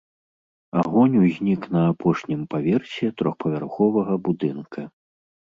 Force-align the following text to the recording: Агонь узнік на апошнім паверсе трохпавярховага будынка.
Агонь 0.83 1.17
узнік 1.23 1.61
на 1.75 1.81
апошнім 1.91 2.41
паверсе 2.53 3.13
трохпавярховага 3.23 4.13
будынка. 4.31 4.81